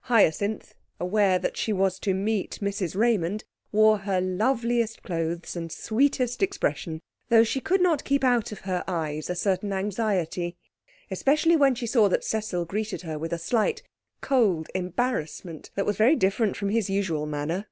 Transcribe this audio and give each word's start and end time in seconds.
Hyacinth, 0.00 0.74
aware 0.98 1.40
she 1.54 1.72
was 1.72 2.00
to 2.00 2.12
meet 2.12 2.58
Mrs 2.60 2.96
Raymond, 2.96 3.44
wore 3.70 3.98
her 3.98 4.20
loveliest 4.20 5.04
clothes 5.04 5.54
and 5.54 5.70
sweetest 5.70 6.42
expression, 6.42 7.00
though 7.28 7.44
she 7.44 7.60
could 7.60 7.80
not 7.80 8.02
keep 8.02 8.24
out 8.24 8.50
of 8.50 8.62
her 8.62 8.82
eyes 8.88 9.30
a 9.30 9.36
certain 9.36 9.72
anxiety, 9.72 10.56
especially 11.08 11.54
when 11.54 11.76
she 11.76 11.86
saw 11.86 12.08
that 12.08 12.24
Cecil 12.24 12.64
greeted 12.64 13.02
her 13.02 13.16
with 13.16 13.32
a 13.32 13.38
slight, 13.38 13.84
cold 14.20 14.66
embarrassment 14.74 15.70
that 15.76 15.86
was 15.86 15.96
very 15.96 16.16
different 16.16 16.56
from 16.56 16.70
his 16.70 16.90
usual 16.90 17.24
manner. 17.26 17.68